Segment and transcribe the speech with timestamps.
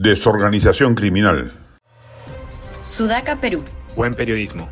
[0.00, 1.52] Desorganización criminal.
[2.84, 3.64] Sudaca, Perú.
[3.96, 4.68] Buen periodismo.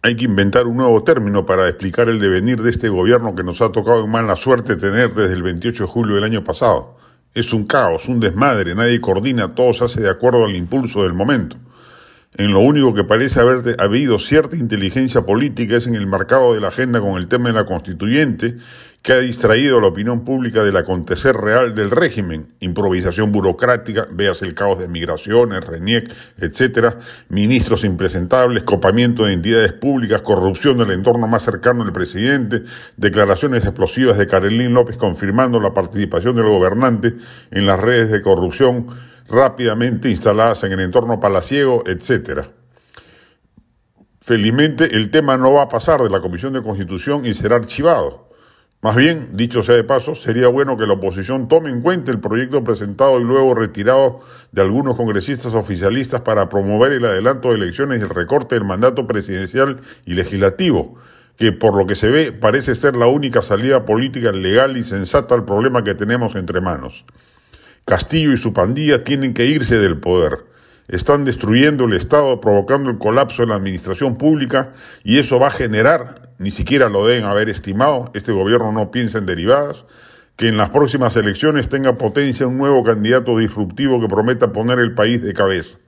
[0.00, 3.60] Hay que inventar un nuevo término para explicar el devenir de este gobierno que nos
[3.60, 6.96] ha tocado en mala suerte tener desde el 28 de julio del año pasado.
[7.34, 11.12] Es un caos, un desmadre, nadie coordina, todo se hace de acuerdo al impulso del
[11.12, 11.58] momento.
[12.36, 16.60] En lo único que parece haber habido cierta inteligencia política es en el marcado de
[16.60, 18.58] la agenda con el tema de la constituyente,
[19.00, 24.42] que ha distraído a la opinión pública del acontecer real del régimen, improvisación burocrática, veas
[24.42, 26.98] el caos de migraciones, RENIEC, etcétera,
[27.30, 32.62] ministros impresentables, copamiento de entidades públicas, corrupción del entorno más cercano del presidente,
[32.98, 37.14] declaraciones explosivas de Carolín López confirmando la participación del gobernante
[37.50, 38.86] en las redes de corrupción,
[39.28, 42.48] rápidamente instaladas en el entorno palaciego, etcétera.
[44.20, 48.28] Felizmente el tema no va a pasar de la Comisión de Constitución y será archivado.
[48.80, 52.20] Más bien, dicho sea de paso, sería bueno que la oposición tome en cuenta el
[52.20, 54.20] proyecto presentado y luego retirado
[54.52, 59.04] de algunos congresistas oficialistas para promover el adelanto de elecciones y el recorte del mandato
[59.06, 60.94] presidencial y legislativo,
[61.36, 65.34] que por lo que se ve parece ser la única salida política legal y sensata
[65.34, 67.04] al problema que tenemos entre manos.
[67.88, 70.44] Castillo y su pandilla tienen que irse del poder.
[70.88, 75.50] Están destruyendo el Estado, provocando el colapso de la administración pública y eso va a
[75.50, 79.86] generar, ni siquiera lo deben haber estimado, este gobierno no piensa en derivadas,
[80.36, 84.92] que en las próximas elecciones tenga potencia un nuevo candidato disruptivo que prometa poner el
[84.92, 85.78] país de cabeza.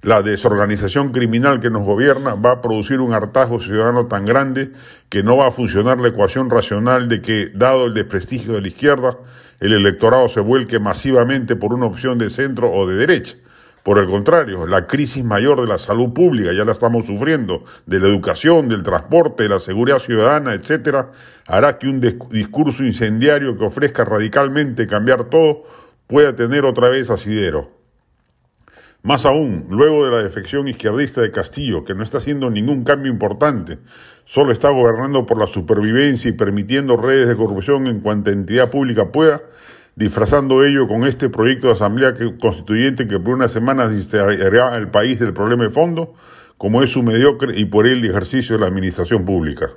[0.00, 4.70] La desorganización criminal que nos gobierna va a producir un hartazgo ciudadano tan grande
[5.08, 8.68] que no va a funcionar la ecuación racional de que, dado el desprestigio de la
[8.68, 9.18] izquierda,
[9.58, 13.38] el electorado se vuelque masivamente por una opción de centro o de derecha.
[13.82, 17.98] Por el contrario, la crisis mayor de la salud pública, ya la estamos sufriendo, de
[17.98, 21.10] la educación, del transporte, de la seguridad ciudadana, etcétera,
[21.44, 25.64] hará que un discurso incendiario que ofrezca radicalmente cambiar todo
[26.06, 27.77] pueda tener otra vez asidero.
[29.02, 33.12] Más aún, luego de la defección izquierdista de Castillo, que no está haciendo ningún cambio
[33.12, 33.78] importante,
[34.24, 39.12] solo está gobernando por la supervivencia y permitiendo redes de corrupción en cuanta entidad pública
[39.12, 39.40] pueda,
[39.94, 45.20] disfrazando ello con este proyecto de asamblea constituyente que por unas semanas distraerá al país
[45.20, 46.14] del problema de fondo,
[46.56, 49.70] como es su mediocre y por el ejercicio de la administración pública.